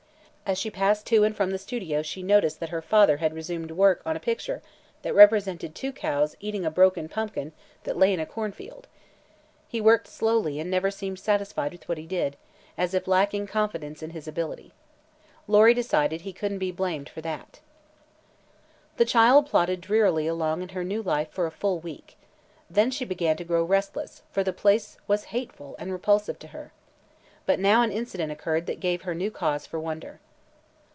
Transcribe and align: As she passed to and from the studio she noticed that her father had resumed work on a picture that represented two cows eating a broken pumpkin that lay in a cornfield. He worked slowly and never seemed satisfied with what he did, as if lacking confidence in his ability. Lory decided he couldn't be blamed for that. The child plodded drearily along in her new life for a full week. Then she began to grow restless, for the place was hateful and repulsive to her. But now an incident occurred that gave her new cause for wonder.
As 0.51 0.57
she 0.59 0.69
passed 0.69 1.07
to 1.07 1.23
and 1.23 1.33
from 1.33 1.51
the 1.51 1.57
studio 1.57 2.01
she 2.01 2.21
noticed 2.21 2.59
that 2.59 2.67
her 2.71 2.81
father 2.81 3.15
had 3.17 3.33
resumed 3.33 3.71
work 3.71 4.01
on 4.05 4.17
a 4.17 4.19
picture 4.19 4.61
that 5.01 5.15
represented 5.15 5.73
two 5.73 5.93
cows 5.93 6.35
eating 6.41 6.65
a 6.65 6.69
broken 6.69 7.07
pumpkin 7.07 7.53
that 7.85 7.95
lay 7.95 8.13
in 8.13 8.19
a 8.19 8.25
cornfield. 8.25 8.85
He 9.69 9.79
worked 9.79 10.09
slowly 10.09 10.59
and 10.59 10.69
never 10.69 10.91
seemed 10.91 11.19
satisfied 11.19 11.71
with 11.71 11.87
what 11.87 11.97
he 11.97 12.05
did, 12.05 12.35
as 12.77 12.93
if 12.93 13.07
lacking 13.07 13.47
confidence 13.47 14.03
in 14.03 14.09
his 14.09 14.27
ability. 14.27 14.73
Lory 15.47 15.73
decided 15.73 16.19
he 16.21 16.33
couldn't 16.33 16.59
be 16.59 16.69
blamed 16.73 17.07
for 17.07 17.21
that. 17.21 17.61
The 18.97 19.05
child 19.05 19.45
plodded 19.45 19.79
drearily 19.79 20.27
along 20.27 20.63
in 20.63 20.69
her 20.69 20.83
new 20.83 21.01
life 21.01 21.29
for 21.29 21.45
a 21.47 21.51
full 21.51 21.79
week. 21.79 22.17
Then 22.69 22.91
she 22.91 23.05
began 23.05 23.37
to 23.37 23.45
grow 23.45 23.63
restless, 23.63 24.21
for 24.33 24.43
the 24.43 24.51
place 24.51 24.97
was 25.07 25.25
hateful 25.31 25.77
and 25.79 25.93
repulsive 25.93 26.39
to 26.39 26.47
her. 26.49 26.73
But 27.45 27.57
now 27.61 27.83
an 27.83 27.91
incident 27.93 28.33
occurred 28.33 28.65
that 28.65 28.81
gave 28.81 29.03
her 29.03 29.15
new 29.15 29.31
cause 29.31 29.65
for 29.65 29.79
wonder. 29.79 30.19